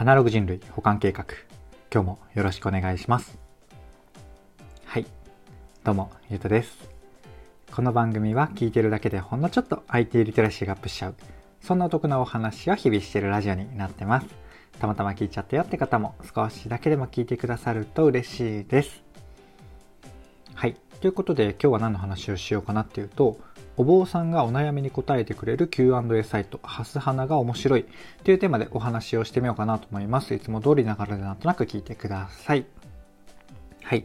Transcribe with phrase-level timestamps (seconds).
[0.00, 1.26] アナログ人類保管計画。
[1.92, 3.38] 今日もよろしくお願いします。
[4.86, 5.04] はい。
[5.84, 6.88] どうもゆうとです。
[7.70, 11.16] この番組は聞いてるだけでほんのちょっと IT リテラシーがアップしちゃう。
[11.60, 14.26] そんなお得なお話を日々しているラジオになってます。
[14.78, 19.02] たまたま聞いちゃったよって方も少しだけでも聞いてくださると嬉しいです。
[20.54, 20.76] はい。
[21.00, 23.38] ということで今日は何の話をしようかなっていうと
[23.76, 27.86] お坊さんがお悩みに答えてくれる Q&A サイト、ハス花が面白い
[28.24, 30.34] というテーマでお話をしてみようかなと思います。
[30.34, 32.66] いつも通りながらでなんとなく聞いてください。
[33.82, 34.04] はい。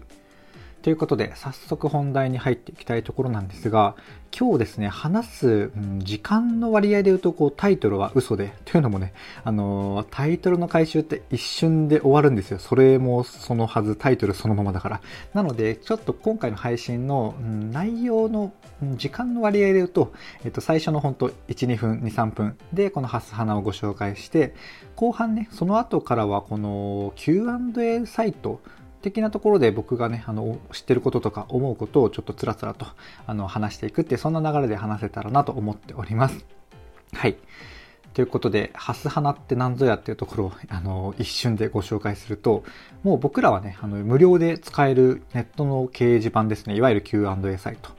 [0.86, 3.96] ということで、早速本題に入っていきたいところなんですが、
[4.38, 12.60] 今日ですね、話す、うん、時間の割合で言うと、こう、タイトルは嘘で、というのもね、あのー、タイトルの回収って一瞬で終わるんですよ。
[12.60, 15.02] それもそのはず、タイトルそのままだから。
[15.34, 20.14] なので、ちょっと今回の配信の、うん、内容の、うん、時間の割合で言うと、
[20.44, 21.34] えっと、最初の本当1、
[21.66, 24.54] 2分、2、3分で、このハス花をご紹介して、
[24.96, 28.62] 後半ね、その後からはこの Q&A サイト、
[29.06, 32.88] 的なところで僕がね、あの、知ってることとか思うことをちょっとつらつらと、
[33.28, 36.46] あの、話していくって、そんな流れで話せたらなと思っております。
[37.14, 37.38] はい。
[38.16, 42.64] ということで、ハス花って何ぞやっていうところを、あの、一瞬でご紹介すると、
[43.04, 47.92] もう僕らはね、あの、無料で使えるネットの掲示板ですね、いわゆる Q&A サイト。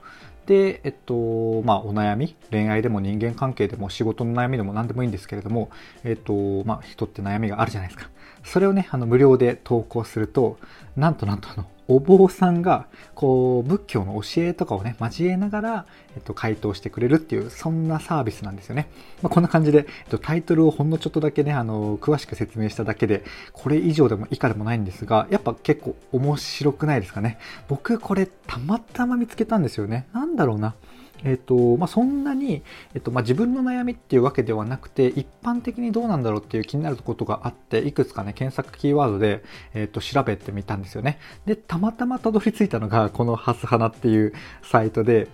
[0.47, 5.69] で、えっと、まあ、お悩み、恋愛でも人間関係でも仕事の悩みでも何でもいいんですけれども、
[6.05, 6.33] えっと、
[6.65, 8.09] まあ、人って悩みがあるじゃないですか。
[8.45, 10.57] それをね、あの、無料で投稿すると、
[10.95, 15.85] なんとなんとあの、お坊さんが、こう、仏教の教えとかをね、交えながら、
[16.15, 18.89] えっと、回答してくれるっていう、そんなサービスなんですよね。
[19.21, 27.37] まあ、こんな感じで、えっと、タイトルをほんのちょっとだけね、あの、詳しく説明しただけで、これ以上でも以下でもないんですが、やっぱ結構面白くないですかね。
[27.67, 30.07] 僕、これ、たまたま見つけたんですよね。
[30.13, 30.75] なんだろうな。
[31.23, 41.19] えっ、ー、と、まあ、そんなに、えっ、ー、と、まあ、自分の悩みっていうわけではなくて、一般的にどうなんだろうっていう気になることがあって、いくつかね、検索キーワードで、えっ、ー、と、調べてみたんですよね。
[41.45, 44.33] で、たまたまたどり着いたのが、このハスハナっていう
[44.63, 45.27] サイトで、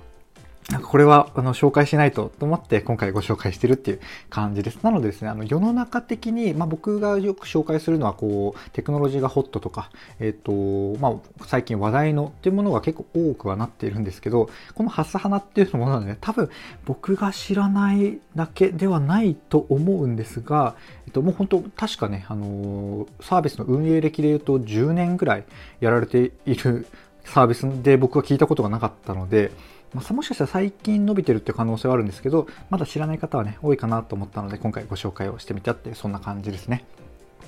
[0.81, 4.81] これはあの紹介しないとと思って今回ご紹介してるっていう感じです。
[4.81, 16.49] なのでですね、あの世の中的に、まあ、僕がよく紹介するのはこうテクノロジーがホットとか、えっ、ー、と、まあ、最近話題のっていうものが結構多くはなっているんですけど、このハスハナっていうものはね、多分
[16.85, 20.75] 僕が知らないだけではないと思うんですが、
[21.05, 25.43] えっと、もう本当確かね、あのサービスの運営歴で言うと10年ぐらい
[25.81, 26.87] やられている
[27.25, 29.51] サービスで僕は聞いたことがなかったので、
[29.93, 36.85] まあ、もしかしたら最近伸びてるっていう可能性はあるんですけど、まだ知らない方はね、多いかなと思ったので、今回ご紹介をしてみたって、そんな感じですね。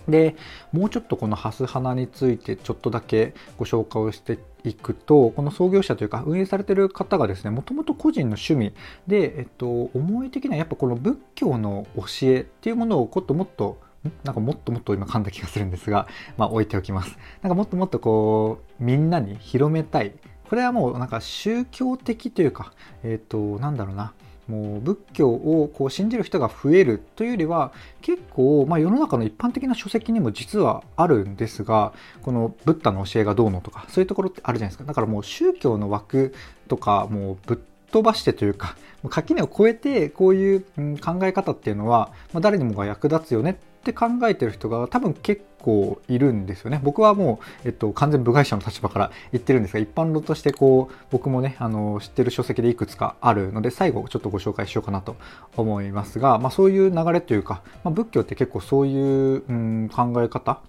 [0.08, 0.36] で、
[0.72, 8.74] もうちょっとこのハス花についてちょっとだけご紹介をしていくと、この創業者というか運営されてる方がですね、もともと個人の趣味
[9.08, 13.80] で、えっと、思い的にはやっぱこの仏教の教えっていうものをもっともっと
[14.24, 16.08] なんかもっともっと今噛んだ気がするんですが、
[16.38, 17.18] まあ置いておきます。
[17.42, 20.14] なんかもっともっとこう、みんなに広めたい。
[20.50, 22.74] これはもうなんか宗教的というか、
[23.04, 24.14] えっ、ー、と、なんだろうな。
[24.48, 36.36] もう仏教をこう信じる人が増えるというよりは結構、まあ、世の中の一般的な書籍にも実はあるんですがこのブッダの教えがどうのとかそういうところってあるじゃないですかだからもう宗教の枠
[36.68, 37.58] とかもうぶっ
[37.92, 38.78] 飛ばしてというか
[39.10, 40.62] 垣根を越えてこういう
[41.00, 46.82] 考え方っていうのは誰にもが役立つよねって考えてる人が多分結構いるんですよね。
[46.84, 55.16] 僕はもう、えっと、完全部外者の立場から言ってるんですが、一般論としてこう、僕もね、あの、知ってる書籍でいくつかあるので、最後ちょっとご紹介しようかなと
[55.56, 60.62] 思いますが、まあそういう流れというか、まあ、仏教って結構そういう、うん、考え方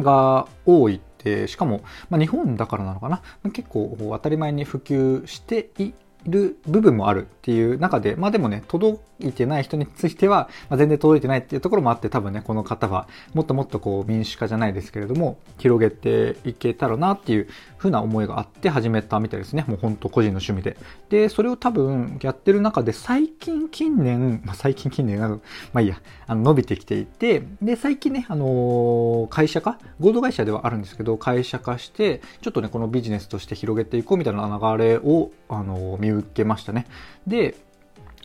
[0.00, 3.20] が多いって、しかも、まあ、日本だからなのかな
[3.52, 5.92] 結構当たり前に普及してい
[6.26, 17.48] る部分もあるっていう中で、まあでもね、届いてない人については、まあ、全然届いてないっていうところもあって、多分ね、この方はもっともっとこう民主化じゃないですけれども、広げていけたらなっていう
[17.78, 19.64] ふうな思いがあって始めたみたいですね。
[19.66, 20.76] もう本当個人の趣味で。
[21.08, 25.40] で、それを多分やってる中で最近近年、まあ最近近年など、
[25.72, 36.86] まあいいや、あの伸びてきていて、で、最近ね、あのー、会社化合同会社ではあるんですけど、会社化して、ちょっとね、このビジネスとして広げていこうみたいな流れを、あのー、見受けましたね。
[37.26, 37.56] で、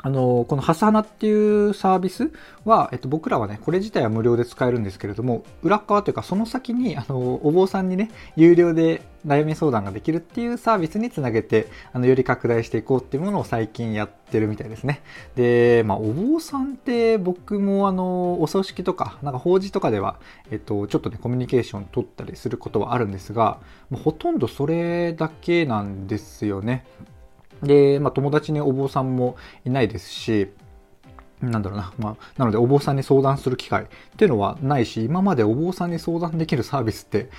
[0.03, 2.31] あの、このハスハナっていうサービス
[2.65, 15.03] は、えっと、僕らはね、これ自体は無料で使えるんですけれども、裏側というか、その先に、あの、お坊さんにね、有料で悩み相談ができるっていうサービスにつなげて、あの、より拡大していこうっていうものを最近やってるみたいですね。
[15.35, 20.15] で、まあ、お坊さんって僕もあの、お葬式とか、なんか法事とかでは、
[20.49, 23.59] えっと、ちょっとね、コミュニケーション取ったりすることはあるんですが、
[23.91, 26.85] もうほとんどそれだけなんですよね。
[27.63, 29.35] で、まあ、友達にお坊さんも
[29.65, 30.49] いないですし、
[31.41, 31.93] なんだろうな。
[31.97, 33.87] まあ、なのでお坊さんに相談する機会っ
[34.17, 37.29] ていうのはないし、今までお坊さんに相談できるサービスって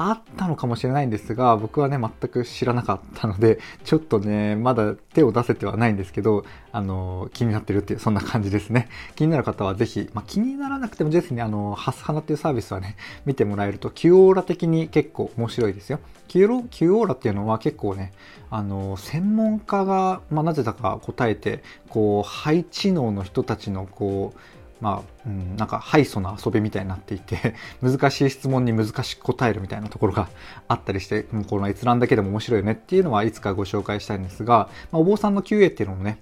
[0.00, 8.88] あったのかもしれないんですが、僕はね、全く知らなかったので、ちょっとね、まだ手を出せてはないんですけど、あの、気になってるっていう、そんな感じですね。
[9.16, 12.96] 気になる方はぜひ、まあ、気にならなくてもぜひね、あの、ハスハナっていうサービスはね、
[13.26, 15.98] 見てもらえると、キュオーラ的に結構面白いですよ。
[16.28, 18.12] キュキュオーラっていうのは結構ね、
[18.50, 24.38] あの、専門家が、まあ、なぜだか答えて、こう、肺知能の人たちの、こう、
[24.80, 30.28] まあ、うん、なんか、ハイソな遊びみたいになっていて 難しい質問に難しく答えるみたいなところが
[30.68, 36.20] あったりして、もうこの閲覧だけでも面白いよねっていうのはいつかご紹介したいんですが、まあ、お坊さんの QA っていうのもね、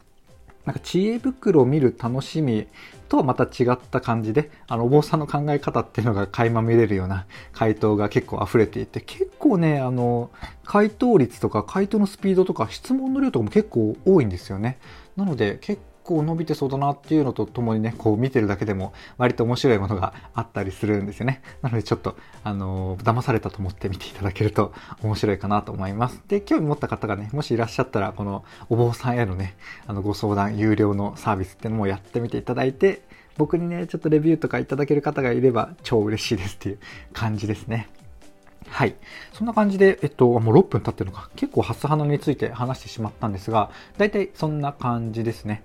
[0.66, 2.66] なんか知恵袋を見る楽しみ
[3.08, 10.30] とはまた違った感じで、あの、お坊さんの考え方っていうのが垣間見れるような回答が結構溢れていて、結構ね、あの、
[10.64, 14.78] 回答率とか回答のスピードとか質問の量とかも結構多いんですよね。
[15.16, 21.42] なので、結構伸びてそうだなっていうのとともにね、こう見てるだけでも割と面白いものがあったりするんですよね。
[21.62, 24.72] なのでちょっと、あのー、騙されたと思って見ていただけると
[25.02, 26.22] 面白いかなと思います。
[26.28, 29.56] で、興味持った方がね、もしいらっしゃったら、このお坊さんへのね、
[29.86, 33.02] あの、ご相談、有料のサービスっていうのもやってみていただいて、
[33.36, 36.78] 僕にね、ちょっとレビューとかいただける方がいれば超嬉しいですっていう
[37.12, 37.88] 感じですね。
[38.68, 38.96] はい。
[39.32, 41.30] そんな感じで、えっと、もう6分経ってるのか。
[41.36, 45.62] 結構、ハス花について話してしまったんですが、大体そんな感じですね。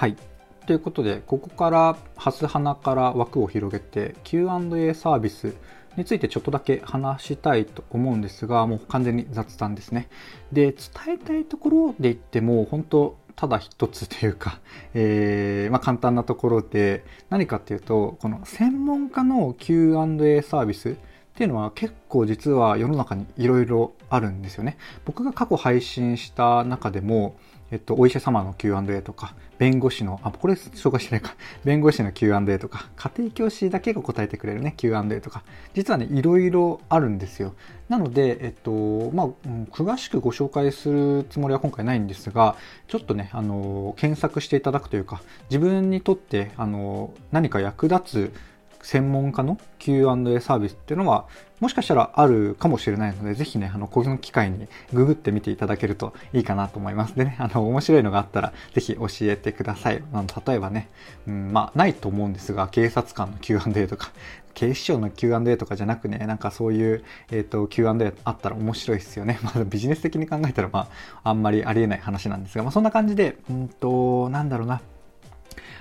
[0.00, 0.16] はい。
[0.64, 5.54] ということで、ここから、ハス花から枠を広げて Q&A サービス
[5.98, 10.08] についてちょっとだけ話したいと思うんですが、もう完全に雑談ですね。
[10.52, 14.60] で、伝えたいところで言っても、本当ただ一つというか、
[14.94, 20.94] えー、まあ、簡単なところで、何かっていうと、この専門家の Q&A サービスっ
[21.34, 24.78] ていうのは結構実は世の中にいろいろあるんですよね。
[25.04, 27.36] 僕が過去配信した中でも、
[27.70, 31.34] えっと、お医者様の Q&A とか、弁護士の、あ、これ紹介してないか。
[31.64, 35.44] 弁護士の Q&A とか、家庭教師だけが答えてくれるね、Q&A とか、
[35.74, 37.54] 実はね、いろいろあるんですよ。
[37.88, 39.28] なので、えっと、まあ、
[39.72, 42.56] 詳しくご紹介するつもりは今回ないんですが、
[42.88, 48.32] ちょっとね、あの、検索していただくというか、自分にとって、あの、何か役立つ
[48.82, 51.26] 専門家の Q&A サービスっていうのは、
[51.60, 57.14] もしかしたらあるかもしれないので、ぜひね、あの、この機会にググってみていただけるといいかなと思います。
[57.14, 60.02] でね、あの、面白いのがあったら、ぜひ教えてください。
[60.12, 60.88] あの例えばね、
[61.28, 64.10] うん、まあ、ないと思うんですが、警察官の Q&A とか、
[64.54, 69.38] 警視庁の Q&A とかじゃなくね、なんかそういう、えっ、ー、と、Q&A あったら面白いですよね。
[69.42, 70.88] まあ、ビジネス的に考えたら、ま
[71.22, 74.80] あ、あんまりありえない話なんですが、まあ、そんな感じで、うんと、なんだろうな。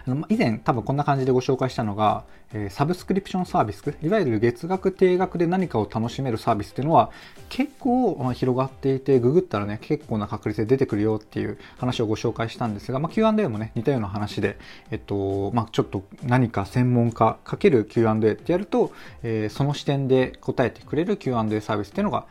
[0.05, 2.23] あの以前多分こんな感じでご紹介したのが、
[2.53, 7.11] え、サブスクリプションサービス、いわゆる月額定額で何かを楽しめるサービスっていうのは
[7.49, 14.57] 結構広がっていて、ググったらね、結構な確率で出てくるよっていう話をご紹介したんですが、まあ、Q&A もね、似たような話で、
[14.91, 18.91] えっと、まあ、ちょっと何か専門家かける Q&A ってやると、
[19.23, 22.25] えー、その視点で答えてくれる Q&A サービスっていうのが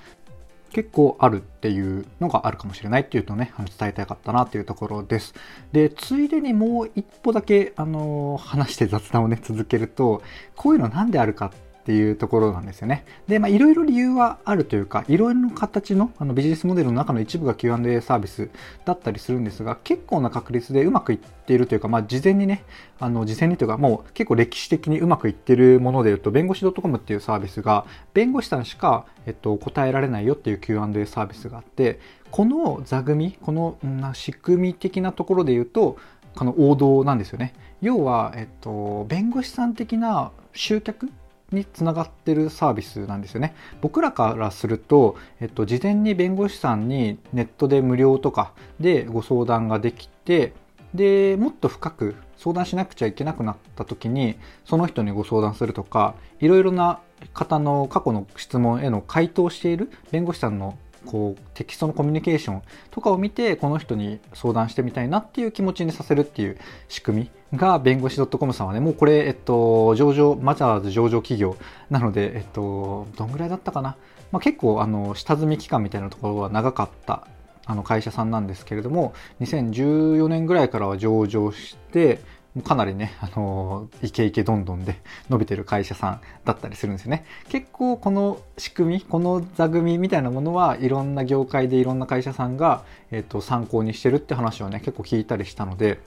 [0.73, 5.35] 結構あるっていうのがあるかもしれないっていうのをね、伝えたかったなっていうところです。
[5.73, 10.23] で、ついでにもう一歩だけ、あのー、話して雑談をね、続けると、
[10.57, 13.07] こういうのなんであるかってていうところなんですよね。
[13.29, 18.51] で、まあ、いろいろ理由はあるというか、いろいろな形のあのビジネスモデルの中の一部が Q&A サービス
[18.85, 22.63] だったりするんですが、結構な確率でうまくいっているというか、まあ、事前にね、
[23.01, 33.79] あの、事前にというか、もう結構歴史的にうまくいっているもので言うと、弁護士 .com っていうサービスが、弁護士さんしか、えっと、答えられないよっていう Q&A サービスがあって、この座組、この
[34.13, 35.97] 仕組み的なところで言うと、
[36.37, 37.55] この王道なんですよね。
[37.81, 41.11] 要は、えっと、弁護士さん的な集客
[41.53, 43.55] につながってるサービスなんですよね。
[43.81, 50.53] 僕らからすると、えっと、事前に弁護士さんにネットで無料とかでご相談ができて、
[50.95, 57.01] で、もっと深く相談しなくちゃいけなくなった時に、その人にご相談するとか、いろいろな
[57.33, 71.57] 方の過去の質問への回答している弁護士さんのこうテキストのコミュニケーションとかを見てこの人に相談してみたいなっていう気持ちにさせるっていう仕組みが弁護士 .com さんはねもうこれ、えっと、上場マザーズ上場企業
[71.91, 73.97] なので、えっと、どんぐらいだったかな、
[74.33, 77.27] まあ、結構あの下積み期間みたいなところは長かった
[77.65, 82.21] あの会社さんなんですけれども2014年ぐらいからは上場して
[82.63, 87.25] かなりね、あのー、イケイケどんどんで伸びてる会社さんだったりするんですよね。
[87.49, 96.01] 結構この仕組み、この座組みたいなものはいろんな業界でいろんな会社さんが、えっ、ー、と、参考にしてるって話をね、結構聞いたりしたので、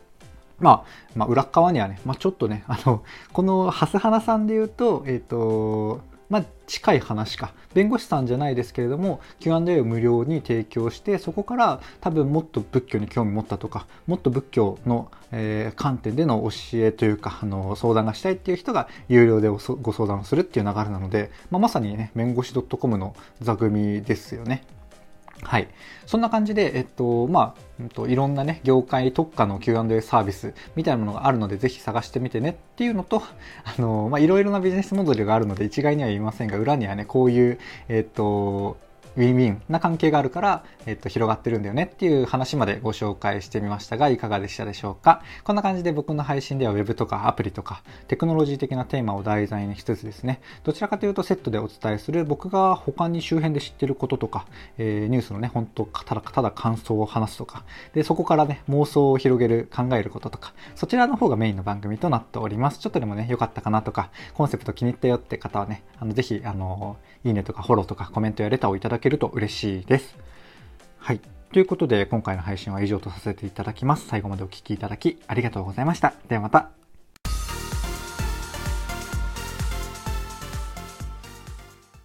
[0.61, 0.83] まあ、
[1.15, 3.03] まあ、裏側にはね、まあ、ちょっとね、あの、
[3.33, 7.53] このハスハナさんで言うと、えっ、ー、と、まあ、近い話か。
[7.73, 24.63] 弁護士さんじゃないですけれども、Q&A を無料に提供して、そこから多分もっと仏教に興味持ったとか、もっと仏教の、えー、観点での教えというか、あの、相談がしたいっていう人が有料でご相談をするっていう流れなので、まあ、まさにね、弁護士 .com の座組ですよね。
[25.43, 25.67] はい。
[26.05, 33.23] そんな感じで、えっと、まあ、えっと、いろんなね、業界特化の Q&A サービスみたいなものがあるので、ぜひ探してみてねっていうのと、
[33.65, 38.77] あの、まあ、いろいろなビジネスモデルがあるので、一概には言いませんが、裏にはね、こういう、えっと、
[39.17, 45.21] ウィンウィンな関係があるから、えっと、広がってるんだよねっていう話までご紹介してみましたが、いかがでしたでしょうか？
[45.43, 54.45] こんな感じで僕の配信では Web とかアプリとか、テクノロジー的なテーマを題材にしつつですね、どちらかというとセットでお伝えする僕が他に周辺で知ってることとか、
[54.77, 57.63] えー、ニュースのね、本当ただ、ただ感想を話すとか、
[57.93, 62.79] で、そこからね、妄想を広げる、考えることとか、そちらの方がメインの番組となっております。
[62.79, 70.15] ちょっとでもね、良かったかなとか、コンセプト気に入ったよって方はね、あの、ぜひ、あの、いいねとかフォローとかコメントやレターをいただけると嬉しいです。
[70.97, 71.19] はい。
[71.51, 74.07] ということで、今回の配信は以上とさせていただきます。
[74.07, 76.13] 最後までお聴きいただきありがとうございました。
[76.29, 76.90] ではまた。